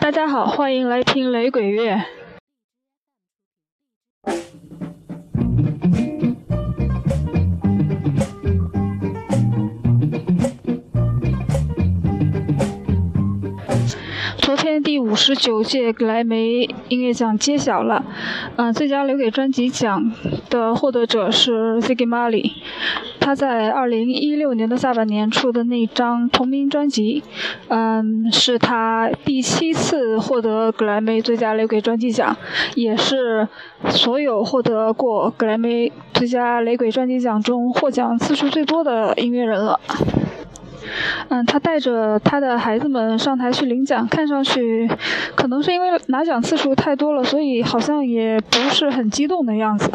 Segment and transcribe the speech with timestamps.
[0.00, 2.00] 大家好，欢迎来听雷鬼乐。
[14.38, 18.04] 昨天第五十九届格莱美音乐奖揭晓了，
[18.56, 20.12] 嗯、最佳留给专辑奖
[20.50, 22.52] 的获得者是 Ziggy Marley。
[23.24, 27.22] 他在二零一六年的下半年出的那张同名专辑，
[27.68, 32.36] 嗯，是他第七次获得格莱美最佳雷鬼专辑奖，
[32.74, 33.48] 也是
[33.88, 39.80] 所有获得过格莱美最佳雷鬼专辑奖中获奖次数最多的音乐人了。
[41.28, 44.88] 嗯，他带着他的孩子们上台去领奖，看上去
[45.34, 49.90] 可能是因为拿奖次数太多了，所以好像也不是很激动的样子。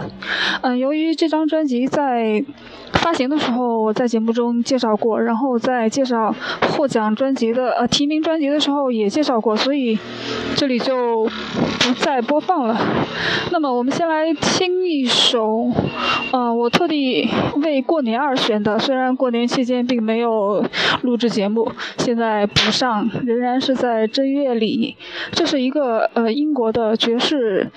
[0.61, 2.43] 嗯，由于这张专辑在
[2.93, 6.33] 发行的时候我在节目中介绍过，然后在介绍
[6.75, 9.97] 获奖专辑的呃提名专辑的时候也介绍过，所以
[10.55, 12.77] 这里就不再播放了。
[13.51, 15.71] 那么我们先来听一首，
[16.31, 17.29] 呃，我特地
[17.61, 20.63] 为过年而选的，虽然过年期间并没有
[21.03, 24.95] 录制节目，现在不上，仍然是在正月里。
[25.31, 27.69] 这是一个呃英国的爵士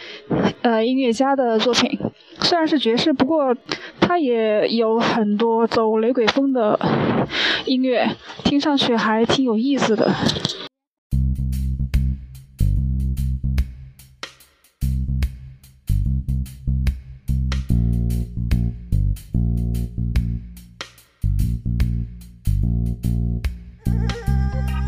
[0.63, 1.99] 呃音乐家的作品，
[2.41, 3.55] 虽然是爵士，不过
[4.01, 6.79] 他也有很多走雷鬼风的
[7.65, 8.09] 音乐，
[8.45, 10.11] 听上去还挺有意思的。
[23.05, 24.82] うん。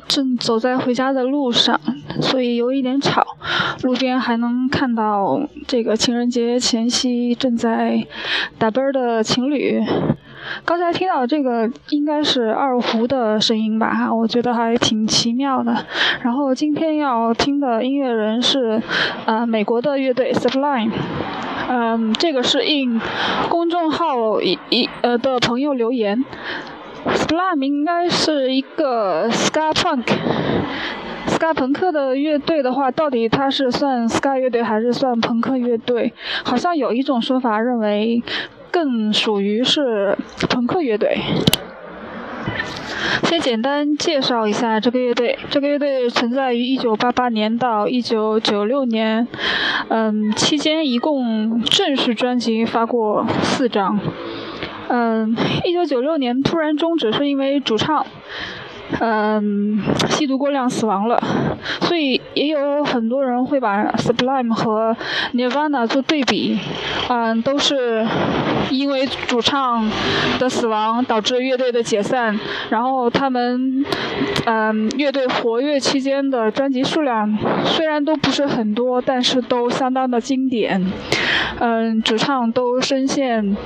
[0.00, 1.80] 正走在回家的路上，
[2.20, 3.24] 所以有一点吵。
[3.82, 8.06] 路边还能看到这个情人节前夕正在
[8.58, 9.82] 打啵儿的情侣。
[10.64, 14.14] 刚才听到这个应该是二胡的声音吧？
[14.14, 15.84] 我觉得还挺奇妙的。
[16.22, 18.80] 然后今天要听的音乐人是
[19.24, 20.92] 呃美国的乐队 Sublime。
[21.68, 23.00] 嗯，这个是应
[23.48, 26.24] 公众号一一呃的朋友留言。
[27.14, 36.12] Slime 应该是一个 ska punk，ska 朋克的乐队的话，到底它是算 ska 乐队还是算朋克乐队？
[36.44, 38.22] 好像有一种说法认为
[38.70, 40.16] 更属于是
[40.48, 41.18] 朋克乐队。
[43.22, 45.38] 先简单介绍一下这个乐队。
[45.50, 49.26] 这个乐队存在于1988年到1996年，
[49.88, 53.98] 嗯，期间一共正式专辑发过四张。
[54.88, 55.34] 嗯，
[55.64, 58.06] 一九九六年突然终止，是因为主唱，
[59.00, 61.22] 嗯，吸毒过量死亡了。
[61.80, 64.96] 所以也有很多人会把 Sublime 和
[65.34, 66.58] Nirvana 做对比，
[67.08, 68.06] 嗯，都是
[68.70, 69.88] 因为主唱
[70.38, 72.38] 的死亡导致乐队的解散。
[72.70, 73.84] 然后他们，
[74.44, 80.92] 嗯，乐队活跃期间的专辑数量虽然都不是很多，但是都相当的经典。
[81.58, 83.56] 嗯，主唱都深陷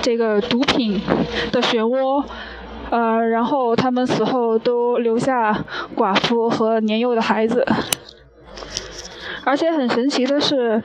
[0.00, 1.00] 这个毒品
[1.50, 2.24] 的漩涡，
[2.94, 5.64] 呃，然后他们死后都留下
[5.96, 7.66] 寡妇和年幼的孩子。
[9.42, 10.80] 而且很神奇的是，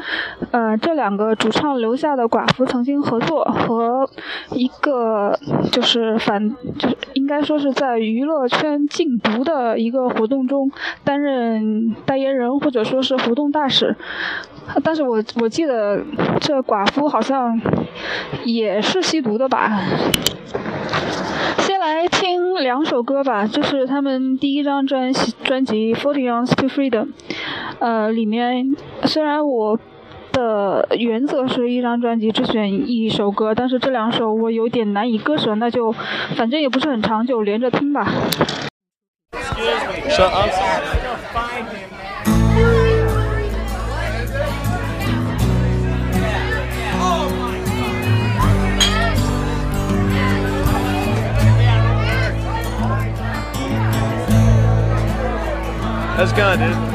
[0.49, 4.09] 呃，这两个主唱留下的寡妇曾经合作和
[4.53, 5.37] 一个
[5.71, 10.71] 就是反，就是应该说是在娱乐圈禁毒的一个活动中
[11.03, 13.95] 担任代言人或者说是活动大使。
[14.83, 16.03] 但是我我记得
[16.41, 17.61] 这寡妇好像
[18.45, 19.79] 也是吸毒的吧。
[21.79, 27.05] 来听两首歌吧，这是他们第一张专辑专辑《Forty Years to Freedom》。
[27.79, 29.79] 呃，里面虽然我
[30.33, 35.93] 的原则是一张专辑只选一首歌，但是这两首我有点难以割舍，那就
[36.35, 38.11] 反正也不是很长，久连着听吧。
[56.19, 56.88] That's good, dude.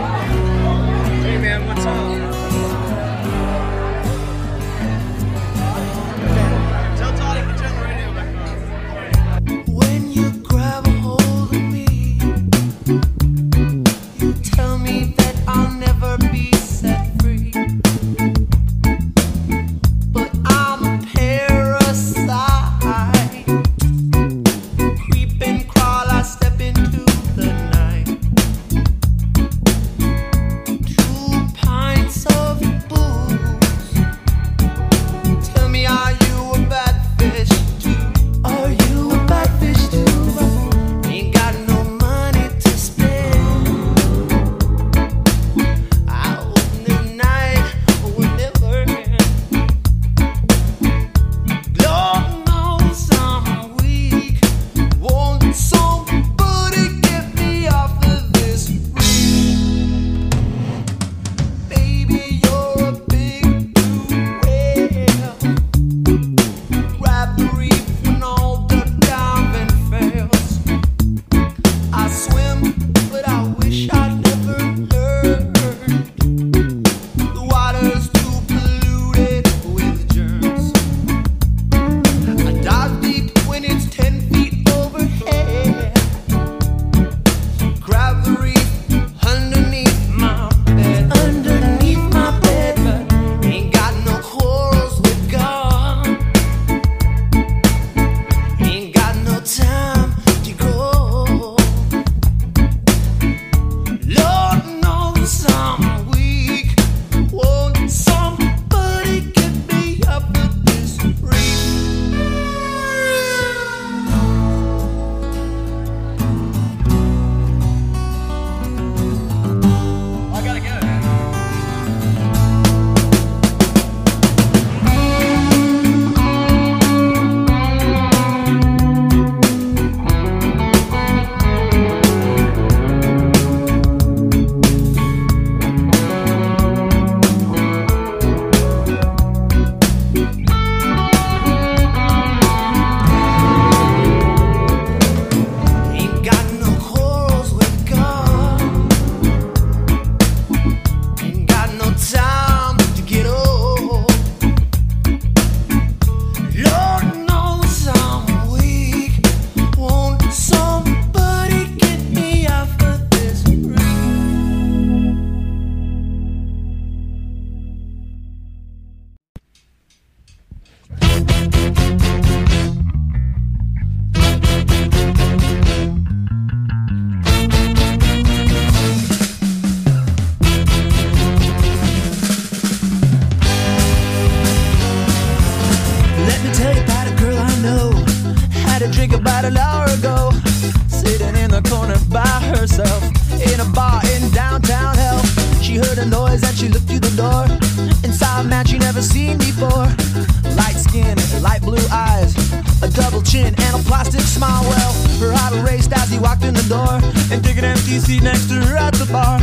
[205.85, 207.01] Raced as he walked in the door
[207.33, 209.39] and took an empty seat next to her at the bar.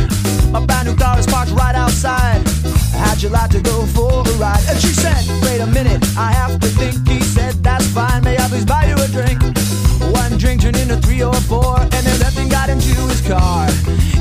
[0.50, 2.42] My brand new car is parked right outside.
[2.94, 4.62] How'd you like to go for a ride?
[4.68, 7.06] And she said, Wait a minute, I have to think.
[7.08, 9.40] He said, That's fine, may I please buy you a drink?
[10.14, 13.68] One drink turned into three or four, and then and got into his car.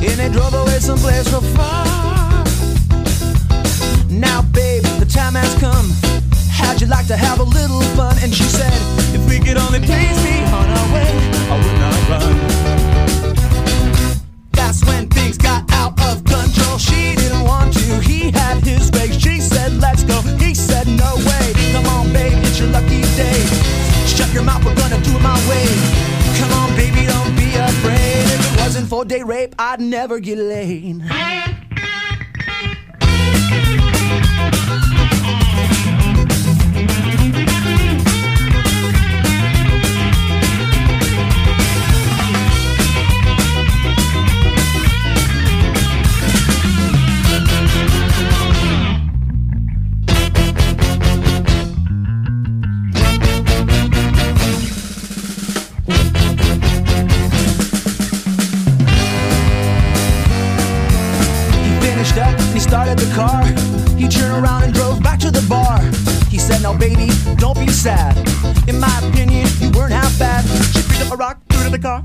[0.08, 1.86] And they drove away someplace real far.
[4.10, 5.88] Now, babe, the time has come.
[6.50, 8.16] How'd you like to have a little fun?
[8.22, 8.72] And she said,
[9.32, 11.12] we could only please me on our way,
[11.52, 12.36] I would not run.
[14.52, 16.78] That's when things got out of control.
[16.78, 19.08] She didn't want to, he had his way.
[19.24, 20.20] She said, Let's go.
[20.44, 21.46] He said, No way.
[21.72, 23.40] Come on, babe, it's your lucky day.
[24.06, 25.68] Shut your mouth, we're gonna do it my way.
[26.40, 28.26] Come on, baby, don't be afraid.
[28.36, 31.02] If it wasn't for day rape, I'd never get laid.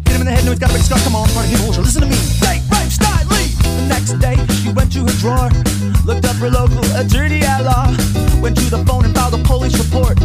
[0.07, 0.99] Hit him in the head, now he's got a big scar.
[1.03, 2.19] Come on, party people, listen to me.
[2.43, 3.51] Right, right, lead.
[3.63, 5.51] The next day, she went to her drawer,
[6.07, 7.91] looked up her local attorney at law,
[8.41, 10.19] went to the phone and filed a police report.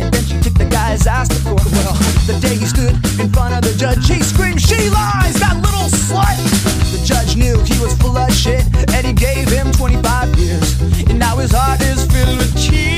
[0.00, 1.64] And then she took the guy's ass to court.
[1.76, 1.94] Well,
[2.26, 5.88] the day he stood in front of the judge, he screamed, She lies, that little
[5.92, 6.38] slut!
[6.92, 10.80] The judge knew he was full of shit, and he gave him 25 years.
[11.08, 12.97] And now his heart is filled with tears.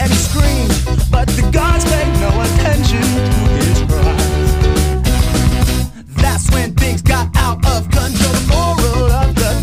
[0.00, 0.74] And he screamed.
[1.10, 4.54] But the guards paid no attention to his cries.
[6.22, 8.34] That's when things got out of control.
[8.34, 9.54] The moral of the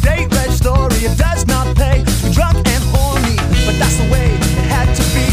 [0.62, 3.36] story it does not pay to be drunk and horny,
[3.66, 5.26] but that's the way it had to be.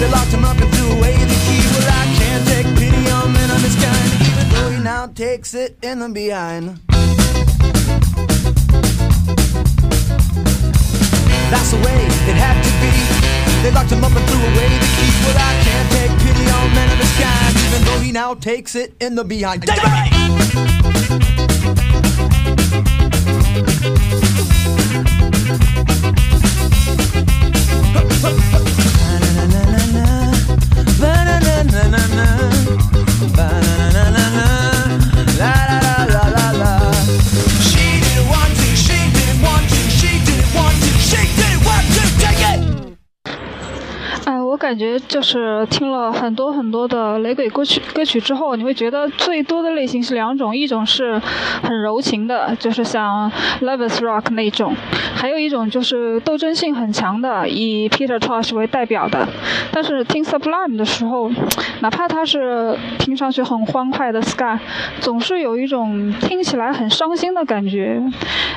[0.00, 1.62] They locked him up and threw away the key.
[1.72, 5.54] Well, I can't take pity on men of this kind, even though he now takes
[5.54, 6.78] it in the behind.
[11.52, 11.98] That's the way
[12.30, 12.89] it had to be.
[13.80, 15.16] Locked him up and threw away the keys.
[15.24, 18.74] Well, I can't take pity on men of this kind, even though he now takes
[18.74, 19.64] it in the behind.
[19.64, 19.80] She
[44.70, 51.20] 感觉就是听了很多很多的雷鬼歌曲歌曲之后，你会觉得最多的类型是两种，一种是
[51.60, 53.28] 很柔情的，就是像
[53.62, 54.72] Lovers Rock 那种；
[55.12, 59.26] 还有一种就是斗争性很强的，以 Peter Tosh 为代表的。
[59.72, 61.28] 但是听 Sublime 的时候，
[61.80, 64.56] 哪怕它是听上去很欢快的 ska，
[65.00, 68.00] 总是有一种听起来很伤心的感觉。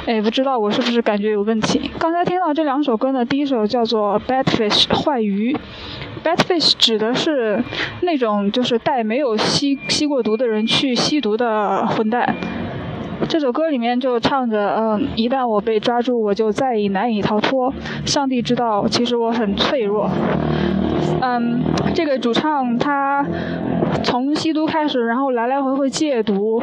[0.05, 1.89] 哎，不知道我是不是感觉有问题。
[1.97, 5.57] 刚才听到这两首歌呢，第一首叫做 Bad Fish 坏鱼。
[6.23, 7.61] Bad fish 指的是
[8.01, 12.35] 那种就是带没有吸吸过毒的人去吸毒的混蛋。
[13.29, 17.73] 这首歌里面就唱着，嗯，一旦我被抓住，我就再也难以逃脱。
[18.05, 20.09] 上帝知道，其实我很脆弱。
[21.21, 21.61] 嗯，
[21.93, 23.25] 这个主唱他
[24.03, 26.61] 从吸毒开始，然后来来回回戒毒，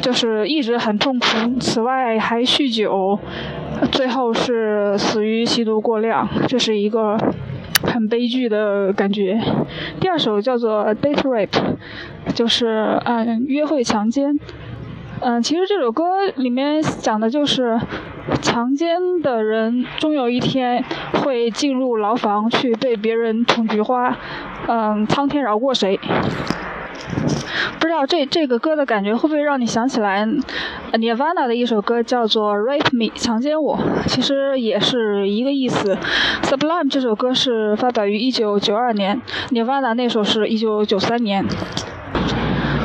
[0.00, 1.26] 就是一直很痛苦。
[1.58, 3.18] 此外还酗酒，
[3.90, 7.18] 最后是死于吸毒过量，这是一个
[7.82, 9.40] 很悲剧的感觉。
[10.00, 11.46] 第二首叫做《Date Rape》，
[12.34, 14.38] 就是嗯约会强奸。
[15.20, 17.80] 嗯，其实这首歌里面讲的就是
[18.42, 20.84] 强奸的人终有一天
[21.22, 24.14] 会进入牢房去被别人捅菊花，
[24.68, 25.98] 嗯，苍天饶过谁？
[27.78, 30.26] 不知道这这个歌的感觉会不会让你想起来
[30.92, 35.96] Nirvana 的一首歌叫做《Rape Me》，强奸我，其实也是一个意思。
[36.42, 41.44] Sublime 这首歌是发表于一九九二年，Nirvana 那首是一九九三年。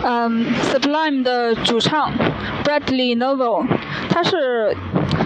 [0.03, 2.11] 嗯，Sublime 的主唱
[2.71, 3.65] Bradley Nowell，
[4.09, 4.77] 他是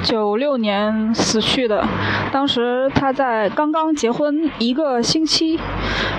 [0.01, 1.87] 九六年死去的。
[2.31, 5.59] 当时他在刚刚结婚一个星期，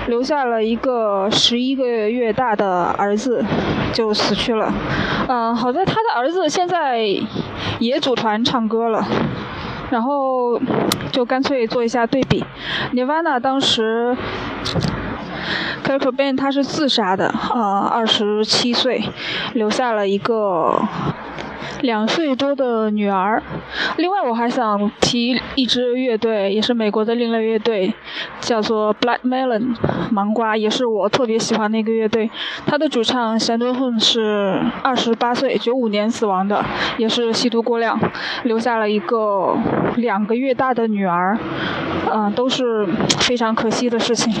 [0.07, 3.43] 留下了一个十一个月大的儿子，
[3.91, 4.71] 就死去了。
[5.27, 7.01] 嗯，好在他的儿子现在
[7.79, 9.05] 也组团唱歌了。
[9.89, 10.57] 然后
[11.11, 12.45] 就干脆做一下对比
[12.93, 14.15] ，Nirvana 当时。
[15.83, 19.03] Kurt Cobain 他是自杀的，呃，二十七岁，
[19.53, 20.81] 留下了一个
[21.81, 23.41] 两岁多的女儿。
[23.97, 27.93] 另外，我还想提一支乐队，也是美国的另类乐队，
[28.39, 29.75] 叫做 Black Melon
[30.11, 32.29] 芒瓜，也是我特别喜欢的一个乐队。
[32.65, 36.63] 他的主唱 s a n d r Hun 是二十八岁，九五年死亡的，
[36.97, 37.99] 也是吸毒过量，
[38.43, 39.55] 留下了一个
[39.97, 41.37] 两个月大的女儿，
[42.11, 42.87] 嗯，都是
[43.19, 44.33] 非常可惜的事情。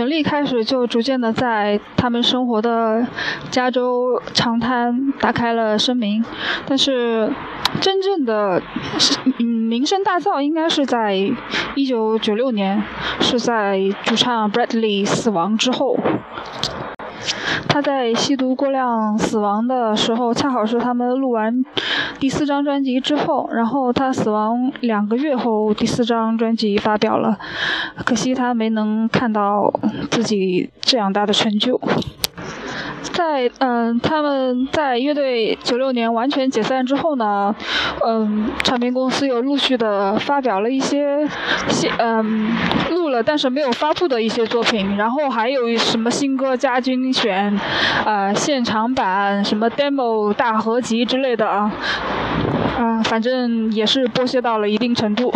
[0.00, 3.06] 成立开始就逐渐的在他们生活的
[3.50, 6.24] 加州长滩打开了声明，
[6.64, 7.30] 但是
[7.82, 8.62] 真正的
[9.36, 11.14] 名声大噪应该是在
[11.74, 12.82] 一九九六年，
[13.20, 15.94] 是在主唱 Bradley 死亡之后。
[17.72, 21.64] 他在吸毒过量死亡的时候，恰好是他们录完
[22.18, 27.38] 第四张专辑之后，然后他死亡两个月后，第四张专辑发表了，
[28.04, 29.72] 可惜他没能看到
[30.10, 31.80] 自己这样大的成就。
[33.02, 37.54] 在嗯，他们在乐队九六年完全解散之后呢，
[38.04, 41.26] 嗯，唱片公司又陆续的发表了一些
[41.68, 42.50] 新嗯
[42.90, 47.58] 录了但是没有发布的一些作品，然后还有什么新歌加精选，
[48.04, 51.72] 呃，现场版什么 demo 大合集之类的啊，
[52.78, 55.32] 啊，反正也是剥削到了一定程度。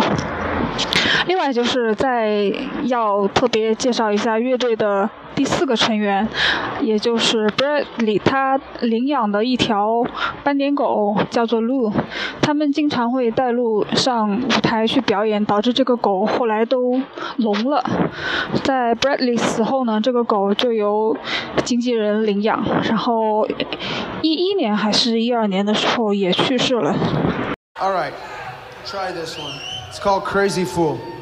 [1.27, 2.51] 另外就是在
[2.83, 6.27] 要特别介绍一下乐队的第四个成员，
[6.81, 10.03] 也就是 Bradley，他领养的一条
[10.43, 11.91] 斑点狗叫做 Lu，
[12.41, 17.01] 他们经常会带路上舞台去表演，导致这个狗后来都
[17.37, 17.83] 聋了。
[18.63, 21.17] 在 Bradley 死后呢，这个狗就由
[21.63, 23.47] 经纪人领养，然后
[24.21, 26.93] 一一年还是一二年的时候也去世了。
[27.81, 28.13] All right,
[28.85, 29.74] try this one.
[30.05, 31.14] Called Crazy Fool.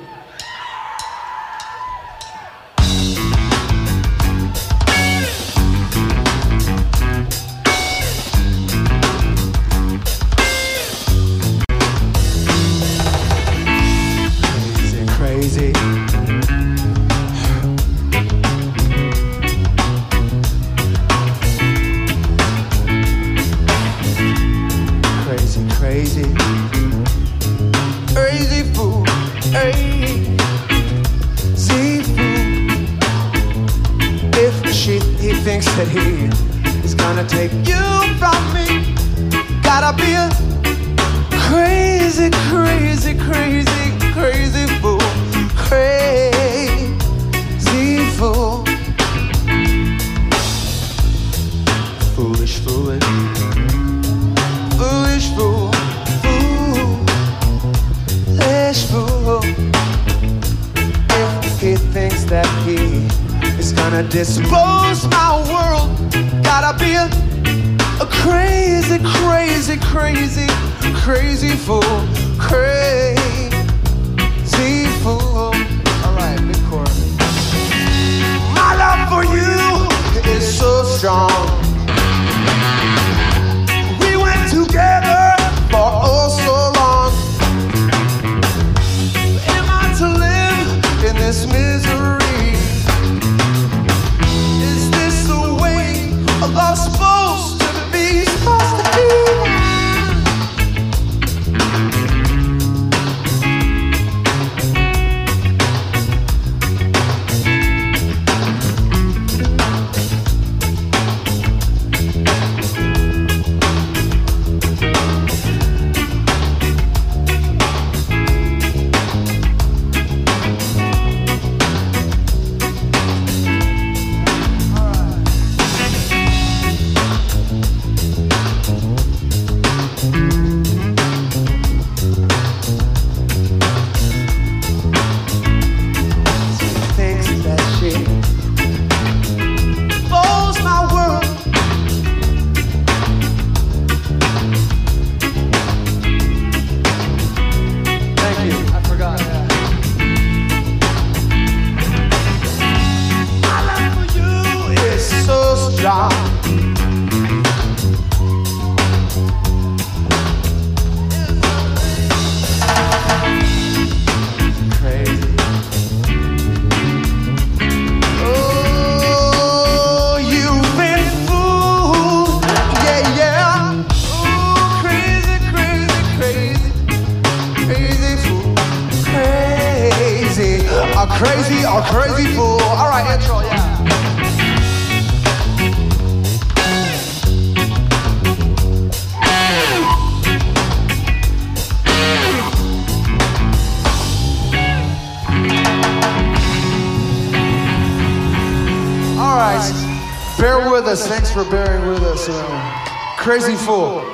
[200.93, 201.07] us.
[201.07, 202.29] Thanks for bearing with us.
[202.29, 202.85] Uh,
[203.17, 204.05] crazy fool.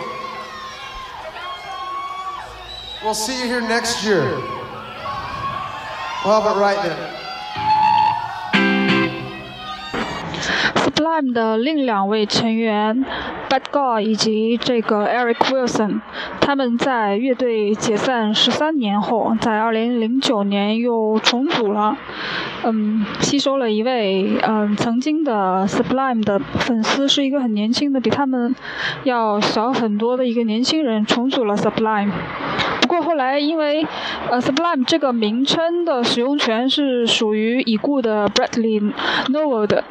[3.03, 4.23] We'll see you here next year.
[6.25, 6.97] We'll have it right then.
[10.85, 13.05] Sublime 的另两位成员
[13.50, 16.02] Bad Guy 以及这个 Eric Wilson，
[16.40, 21.98] 他们在乐队解散十三年后，在二零零九年又重组了。
[22.64, 28.54] 嗯，吸收了一位嗯曾经的 Sublime 的粉丝，是一个很年轻的，比他们
[29.04, 32.12] 要小很多的一个年轻人，重组了 Sublime。
[32.82, 33.86] 不过后来因为
[34.30, 38.92] 呃 Sublime 这个名称的使用权是属于已故的 Bradley
[39.28, 39.84] Nowell 的。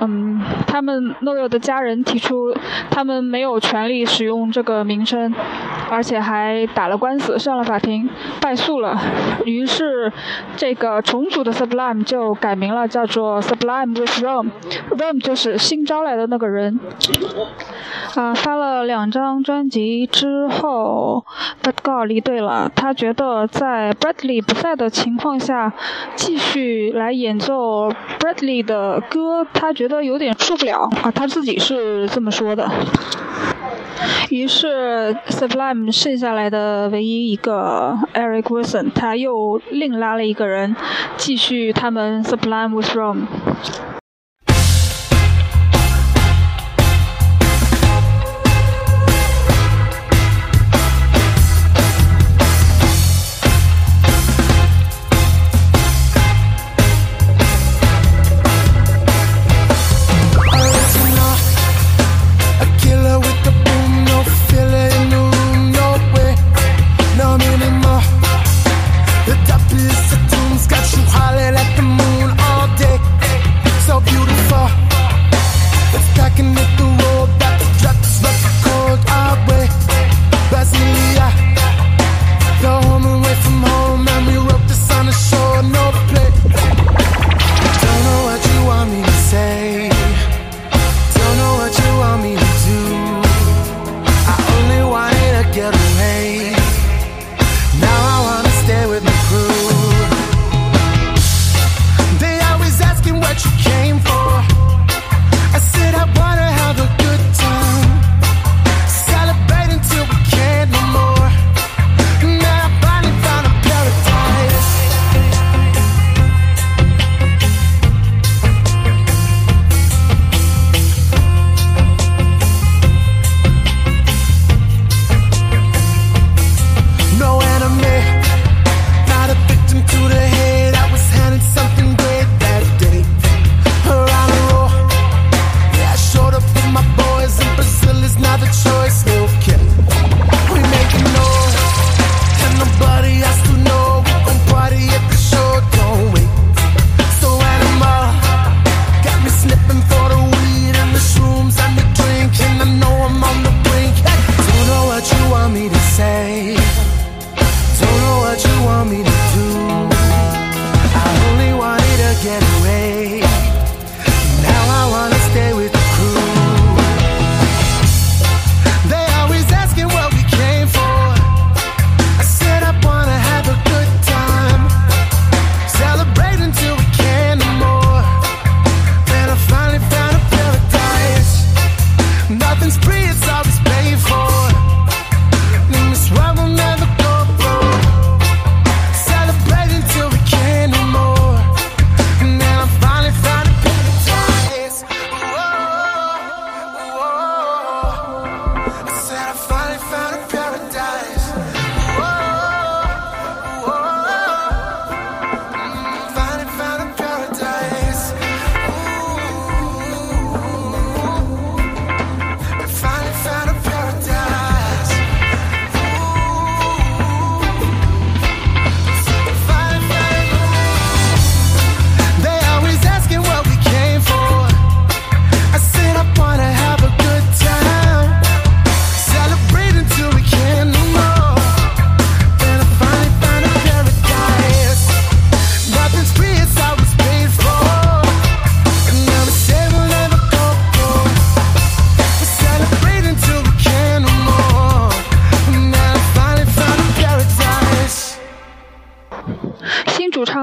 [0.00, 2.54] 嗯，他们诺 o 的家人提出，
[2.90, 5.32] 他们没有权利使用这个名称，
[5.90, 8.08] 而且还打了官司，上了法庭，
[8.40, 8.98] 败诉了。
[9.44, 10.12] 于是，
[10.56, 14.50] 这个重组的 Sublime 就改名了，叫做 Sublime with Rome。
[14.90, 16.78] Rome 就是新招来的那个人。
[18.14, 21.24] 啊，发了两张专辑之后
[21.62, 22.70] ，Bud g o 离队了。
[22.74, 25.72] 他觉得在 Bradley 不在的情况下，
[26.14, 31.10] 继续来演奏 Bradley 的歌，他觉得有点受不了啊。
[31.10, 32.70] 他自己是这么说的。
[34.30, 40.74] 于是，Sublime 剩下来的唯一一个 Eric Wilson，他又另拉了一个人，
[41.16, 43.26] 继续他们 Sublime with Rome。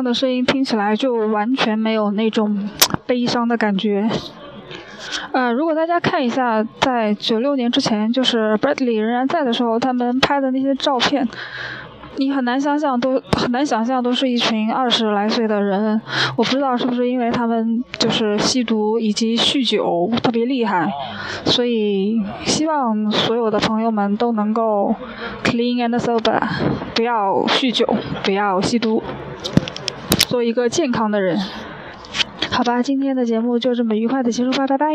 [0.08, 2.70] 的声音听起来就完全没有那种
[3.06, 4.10] 悲伤的感觉。
[5.32, 11.28] 呃，如果大家看一下，在九六年之前，就是 Bradley 仍然在的时候，他们拍的那些照片，
[12.18, 16.02] 你很难想象，都很难想象，都是一群二十来岁的人。
[16.36, 20.92] 我不知道是不是因为他们就是吸毒以及酗酒特别厉害，
[21.46, 24.94] 所以希望所有的朋友们都能够
[25.44, 26.42] clean and sober，
[26.94, 27.88] 不要酗酒，
[28.24, 29.02] 不要吸毒。
[30.28, 31.40] 做一个健康的人，
[32.52, 34.88] 好吧，今天的节目就这么愉快的结束吧，拜拜。